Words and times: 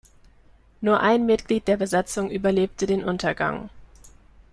Nur 0.81 0.99
ein 1.01 1.27
Mitglied 1.27 1.67
der 1.67 1.77
Besatzung 1.77 2.31
überlebte 2.31 2.87
den 2.87 3.03
Untergang. 3.03 3.69